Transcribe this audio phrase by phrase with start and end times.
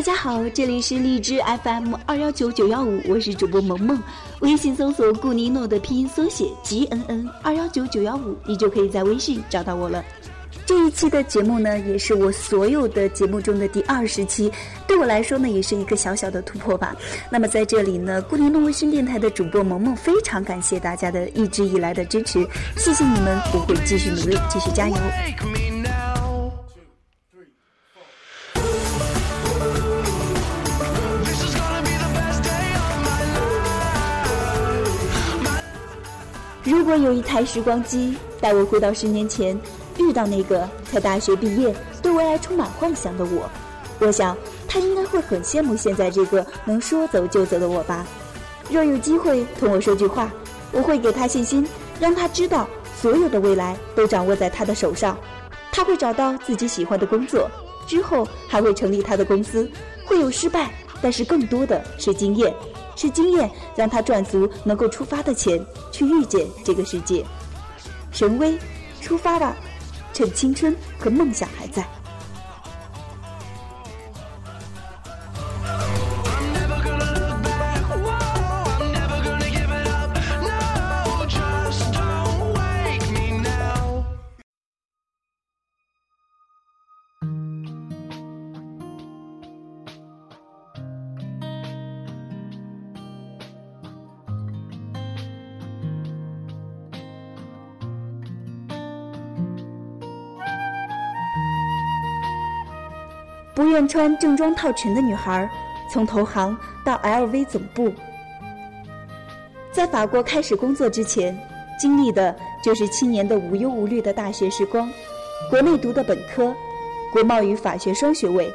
[0.00, 4.02] 大家好，这里是荔枝 FM 二幺九九幺五，我是主播萌萌。
[4.38, 10.02] 微信搜索顾尼诺的拼音缩写 G N N 二幺九九幺五，你就可以在微信找到我了。
[10.64, 14.50] 这一期的节目呢，也是我所有的节目中的第二十期，
[14.86, 16.96] 对我来说呢，也是一个小小的突破吧。
[17.28, 22.48] 那么在这里呢，顾尼诺微信电台的主播萌萌非常感谢大家的一直以来的支持，
[22.78, 24.96] 谢谢你们，我会继续努力，继续加油。
[36.70, 39.60] 如果有一台时光机，带我回到十年前，
[39.98, 43.50] 遇到那个才大学毕业、对未来充满幻想的我，
[43.98, 44.38] 我想
[44.68, 48.06] 他应该会很羡慕现在这个能说走就走的我吧。
[48.70, 50.30] 若有机会同我说句话，
[50.70, 51.66] 我会给他信心，
[51.98, 55.18] 让他知道所有的未来都掌握在他的手上。
[55.72, 57.50] 他会找到自己喜欢的工作，
[57.88, 59.68] 之后还会成立他的公司，
[60.06, 60.70] 会有失败，
[61.02, 62.54] 但是更多的是经验。
[63.00, 67.24] 是经验让他赚足能够出发的钱，去遇见这个世界。
[68.12, 68.58] 神威，
[69.00, 69.56] 出发吧，
[70.12, 71.82] 趁青春和梦想还在。
[103.60, 105.46] 不愿穿正装套裙的女孩，
[105.92, 107.92] 从投行到 LV 总部，
[109.70, 111.38] 在法国开始工作之前，
[111.78, 114.90] 经历的就是七年的无忧无虑的大学时光。
[115.50, 116.56] 国内读的本科，
[117.12, 118.50] 国贸与法学双学位，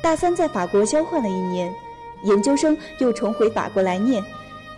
[0.00, 1.74] 大三在法国交换了一年，
[2.22, 4.24] 研究生又重回法国来念，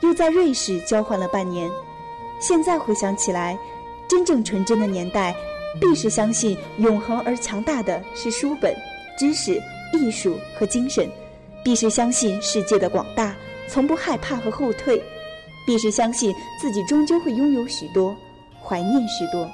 [0.00, 1.70] 又在瑞士交换了半年。
[2.40, 3.58] 现在回想起来，
[4.08, 5.36] 真正纯真的年代，
[5.78, 8.74] 必是相信永恒而强大的是书本。
[9.16, 9.60] 知识、
[9.92, 11.10] 艺术和精神，
[11.64, 13.34] 必是相信世界的广大，
[13.68, 14.98] 从不害怕和后退；
[15.66, 18.14] 必是相信自己终究会拥有许多，
[18.62, 19.50] 怀念许多。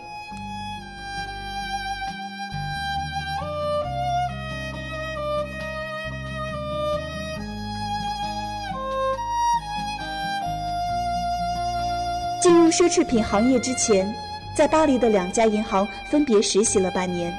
[12.40, 14.12] 进入奢侈品行业之前，
[14.56, 17.32] 在巴黎的两家银行分别实习了半年。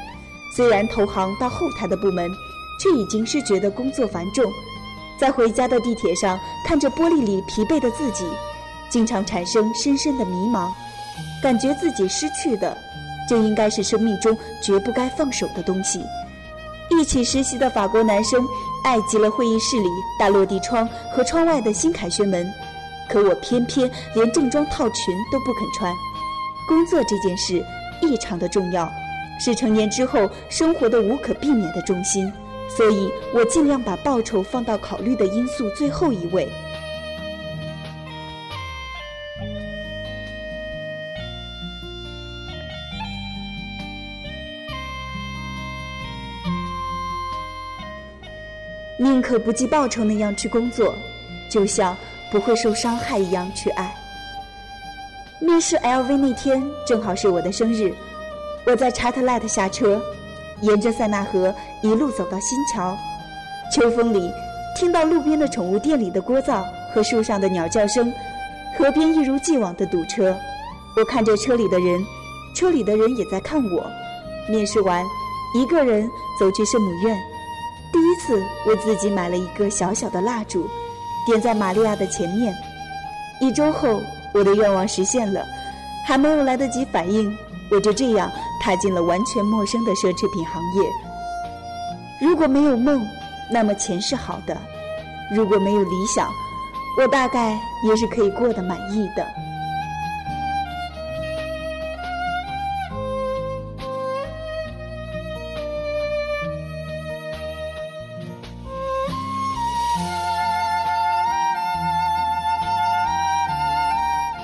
[0.56, 2.32] 虽然投行到后台的部门，
[2.80, 4.46] 却已经是觉得工作繁重，
[5.18, 8.24] 在回家的地铁上看着玻璃里疲惫的自己，
[8.90, 10.72] 经常产生深深的迷茫，
[11.42, 12.78] 感觉自己失去的，
[13.28, 16.00] 就应该是生命中绝不该放手的东西。
[16.90, 18.46] 一起实习的法国男生
[18.84, 19.90] 爱极了会议室里
[20.20, 22.48] 大落地窗和窗外的新凯旋门，
[23.10, 25.92] 可我偏偏连正装套裙都不肯穿。
[26.68, 27.66] 工作这件事
[28.04, 28.88] 异常的重要。
[29.46, 32.32] 是成年之后生活的无可避免的重心，
[32.70, 36.48] 所以我尽量把报酬放到考虑的因素最后一位。
[48.98, 50.96] 宁可不计报酬那样去工作，
[51.52, 51.98] 就像
[52.32, 53.94] 不会受伤害一样去爱。
[55.42, 57.94] 面试 LV 那天正好是我的生日。
[58.66, 60.02] 我在查特莱特下车，
[60.62, 62.98] 沿着塞纳河一路走到新桥。
[63.72, 64.32] 秋风里，
[64.78, 66.64] 听到路边的宠物店里的聒噪
[66.94, 68.12] 和树上的鸟叫声，
[68.78, 70.36] 河边一如既往的堵车。
[70.96, 72.02] 我看着车里的人，
[72.56, 73.86] 车里的人也在看我。
[74.48, 75.04] 面试完，
[75.56, 76.10] 一个人
[76.40, 77.18] 走去圣母院。
[77.92, 80.70] 第一次为自己买了一个小小的蜡烛，
[81.26, 82.54] 点在玛利亚的前面。
[83.42, 84.00] 一周后，
[84.34, 85.46] 我的愿望实现了，
[86.06, 87.36] 还没有来得及反应。
[87.72, 88.32] 我就这样
[88.64, 90.90] 踏进了完全陌生的奢侈品行业。
[92.22, 93.06] 如果没有梦，
[93.52, 94.56] 那么钱是好的；
[95.36, 96.30] 如果没有理想，
[96.98, 99.28] 我大概也是可以过得满意的。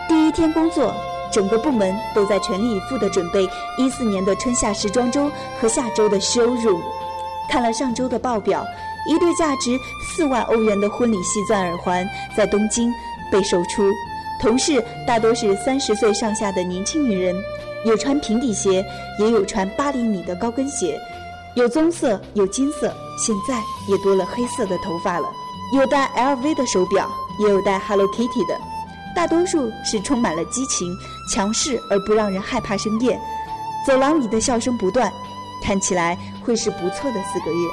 [0.10, 0.94] 第一天工作。
[1.31, 3.48] 整个部门都在全力以赴地准备
[3.78, 5.30] 一四年的春夏时装周
[5.60, 6.80] 和下周的收入。
[7.50, 8.66] 看了上周的报表，
[9.08, 9.78] 一对价值
[10.08, 12.94] 四万欧元的婚礼细钻耳环在东京
[13.31, 13.92] 被售出。
[14.42, 17.36] 同事大多是三十岁上下的年轻女人，
[17.86, 18.86] 有穿平底鞋，
[19.20, 20.98] 也有穿八厘米的高跟鞋，
[21.56, 25.28] 有棕色，有金色，现在也多了黑色的头发了。
[25.74, 27.10] 有戴 LV 的手表，
[27.40, 28.58] 也有戴 Hello Kitty 的，
[29.16, 30.98] 大多数是充满了激情、
[31.30, 33.20] 强势而不让人害怕深夜。
[33.86, 35.12] 走廊里的笑声不断，
[35.64, 37.68] 看起来会是不错的四个月。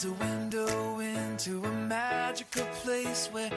[0.00, 3.50] There's a window into a magical place where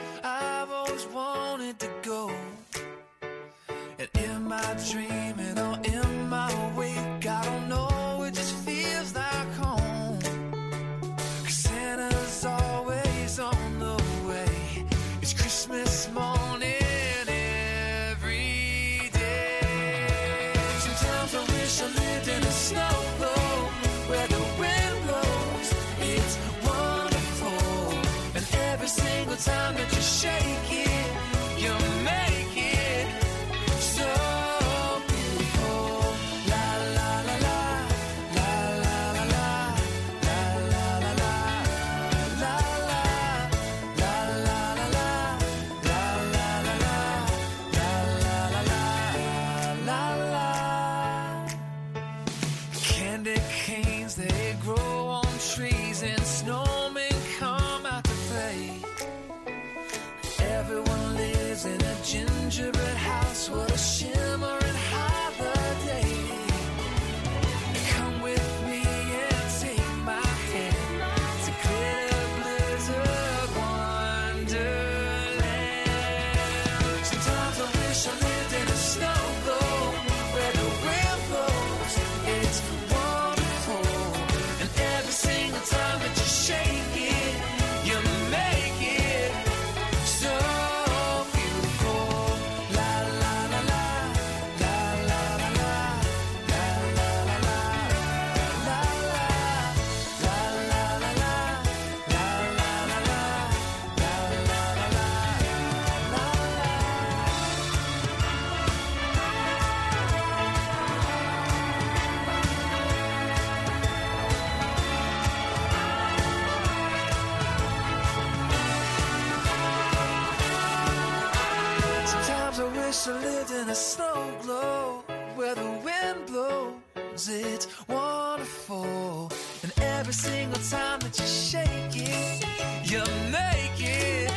[122.91, 125.05] wish I lived in a snow globe
[125.37, 127.29] where the wind blows.
[127.29, 129.31] It's wonderful.
[129.63, 132.43] And every single time that you shake it,
[132.91, 134.29] you make it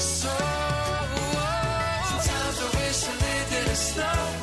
[0.00, 0.28] so.
[2.10, 4.39] Sometimes I wish I lived in a snow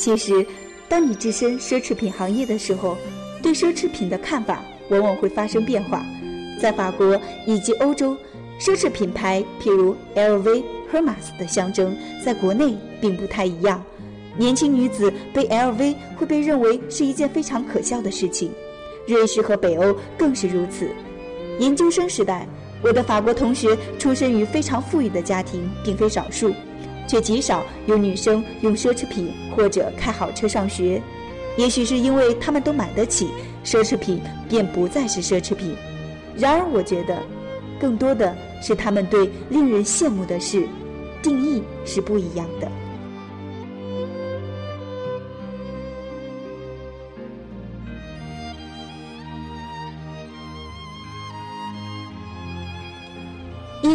[0.00, 0.46] 其实，
[0.88, 2.96] 当你置身奢侈品行业的时候，
[3.42, 6.02] 对奢侈品的看法往往会发生变化。
[6.58, 8.16] 在法国以及欧洲，
[8.58, 13.84] 奢侈品牌譬如 LV、Hermes 的象征，在国内并不太一样。
[14.38, 18.50] 年轻女子背 LV 会被认为是一件非常可笑的事情，
[19.06, 20.88] 瑞士和北欧更是如此。
[21.58, 22.48] 研究生时代，
[22.82, 26.54] 我的法国同学出身于非常富裕的家庭，并非少数。
[27.10, 31.02] 却极少有女生用奢侈品或者开好车上学，
[31.56, 33.30] 也许是因为他们都买得起，
[33.64, 35.74] 奢侈品便不再是奢侈品。
[36.36, 37.20] 然而，我觉得，
[37.80, 40.68] 更多的是他们对令人羡慕的事
[41.20, 42.70] 定义是不一样的。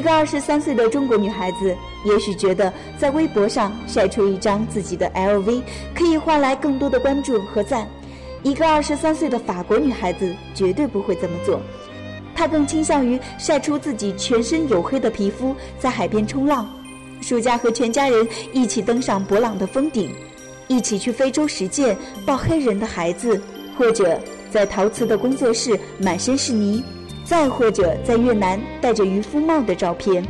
[0.06, 5.64] 一个二十三岁的中国女孩子，也许觉得在微博上晒出一张自己的 LV
[5.96, 7.90] 可以换来更多的关注和赞。
[8.44, 11.60] 一个二十三岁的法国女孩子绝对不会这么做，
[12.36, 16.72] 她更倾向于晒出自己全身黝黑的皮肤，在海边冲浪，
[17.20, 20.12] 暑假和全家人一起登上勃朗的峰顶，
[20.68, 21.98] 一起去非洲实践
[22.28, 23.42] 抱黑人的孩子，
[23.76, 24.20] 或者
[24.52, 26.84] 在陶瓷的工作室满身是泥。
[27.26, 30.24] 再或者在越南戴着渔夫帽的照片，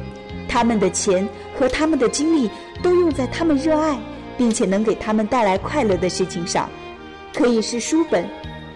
[0.47, 1.27] 他们的钱
[1.59, 2.49] 和他们的精力
[2.81, 3.99] 都用在他们热爱
[4.37, 6.69] 并且能给他们带来快乐的事情上，
[7.33, 8.25] 可以是书本、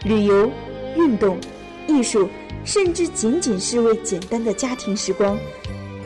[0.04, 0.52] 旅游、
[0.98, 1.38] 运动、
[1.88, 2.30] 艺术，
[2.66, 5.38] 甚至仅仅是为简单的家庭时光。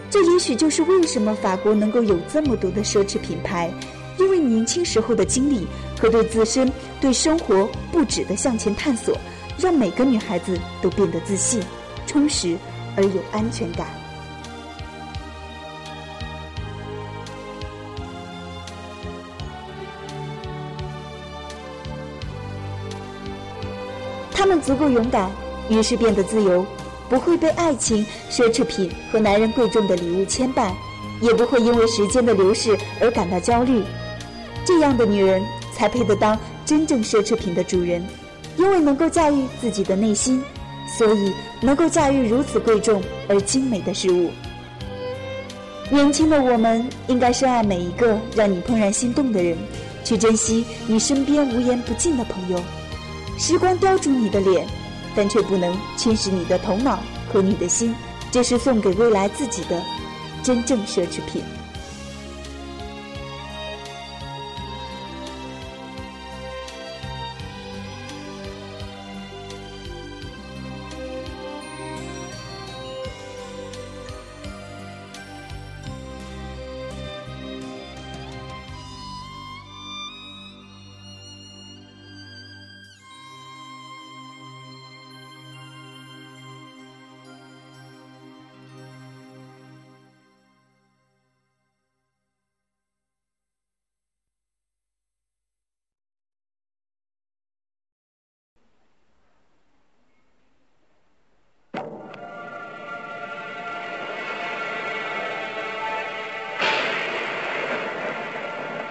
[0.09, 3.73] 这也许就是为什么法国能够有这么多的奢侈品牌，
[4.19, 5.67] 因为年轻时候的经历
[5.99, 9.17] 和对自身、对生活不止的向前探索，
[9.57, 11.59] 让每个女孩子都变得自信。
[12.05, 12.57] 充实
[12.95, 13.87] 而有安全感。
[24.31, 25.31] 他们足够勇敢，
[25.69, 26.65] 于是变得自由，
[27.09, 30.73] 不会被爱情、奢侈品和男人贵重的礼物牵绊，
[31.21, 33.81] 也不会因为时间的流逝而感到焦虑。
[34.65, 35.41] 这样的女人
[35.71, 38.05] 才配得当真正奢侈品的主人，
[38.57, 40.43] 因为能够驾驭自己的内心。
[40.87, 44.31] 所以，能够驾驭如此贵重而精美的事物。
[45.89, 49.57] 年轻的我们应该深爱每一个让你怦然心动的人，
[50.03, 52.59] 去珍惜你身边无言不尽的朋友。
[53.37, 54.65] 时光雕琢你的脸，
[55.15, 56.99] 但却不能侵蚀你的头脑
[57.31, 57.93] 和你的心。
[58.31, 59.79] 这是送给未来自己的
[60.41, 61.43] 真正奢侈品。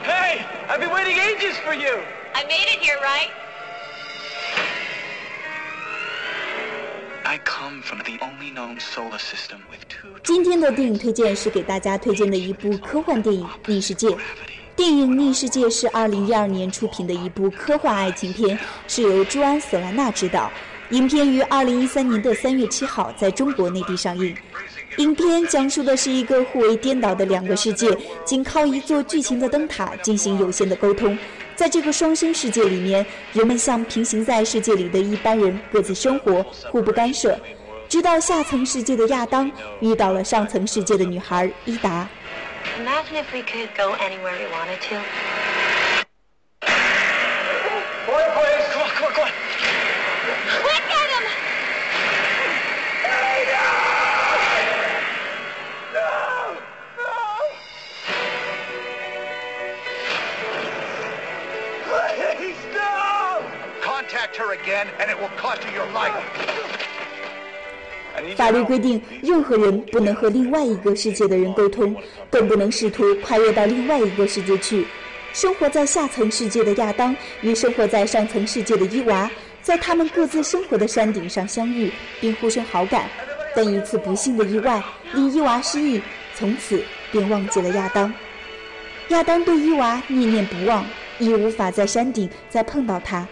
[0.08, 2.00] Hey, I've been waiting ages for you.
[2.34, 3.30] I made it here, right?
[7.26, 14.08] I come from the only known solar system with two 今天的电影推荐是给大家推荐的一部科幻电影《逆世界》。
[14.83, 18.59] 电影《逆世界》是2012年出品的一部科幻爱情片，
[18.89, 20.51] 是由朱安·索兰纳执导。
[20.91, 24.35] 影片于2013年的3月7号在中国内地上映。
[24.97, 31.17] 影片讲述的是一个互为颠倒的两个世界，仅靠一座巨型的灯塔进行有限的沟通。
[31.55, 37.39] 在这个双生世界里面，人们像平行在世界里的一般人，各自生活，互不干涉。
[37.89, 39.49] 直到下层世界的亚当
[39.79, 42.09] 遇到了上层世界的女孩伊达。
[42.79, 45.42] Imagine if we could go anywhere we wanted to.
[68.53, 71.97] 律规定，任何人不能和另外一个世界的人沟通，
[72.31, 74.87] 更不能试图跨越到另外一个世界去。
[75.33, 79.31] 生活在下层世界的亚当与生活在上层世界的伊娃，
[79.63, 81.91] 在他们各自生活的山顶上相遇，
[82.21, 83.09] 并互生好感。
[83.57, 84.83] 但一次不幸的意外
[85.15, 86.01] 令伊娃失忆，
[86.35, 88.13] 从此便忘记了亚当。
[89.09, 90.85] 亚当对伊娃念念不忘，
[91.19, 93.27] 亦无法在山顶再碰到她。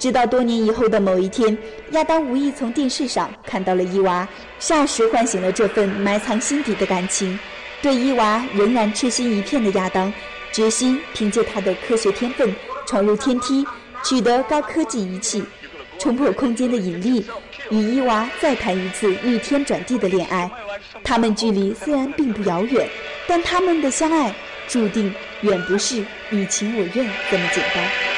[0.00, 1.56] 直到多年以后的某一天，
[1.90, 4.26] 亚当无意从电视上看到了伊娃，
[4.58, 7.38] 霎时唤醒了这份埋藏心底的感情。
[7.82, 10.10] 对伊娃仍然痴心一片的亚当，
[10.52, 12.50] 决心凭借他的科学天分
[12.86, 13.62] 闯入天梯，
[14.02, 15.44] 取得高科技仪器，
[15.98, 17.26] 冲破空间的引力，
[17.68, 20.50] 与伊娃再谈一次逆天转地的恋爱。
[21.04, 22.88] 他们距离虽然并不遥远，
[23.26, 24.34] 但他们的相爱
[24.66, 28.09] 注定远不是你情我愿这么简单。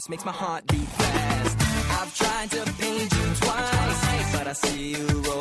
[0.00, 1.56] glass makes my heart beat fast.
[2.00, 5.39] I've tried to paint you twice, but I see you roll.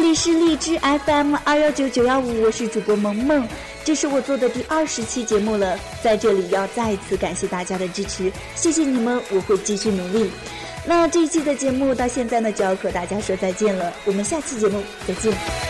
[0.00, 3.46] 这里是荔枝 fm 二幺九九幺五我是主播萌萌。
[3.84, 10.30] 这是我做的第二十期节目了在这里要再次感谢大家的支持谢谢你们我会继续努力。
[10.86, 15.69] 那这一期的节目到现在呢就要和大家说再见了我们下期节目再见。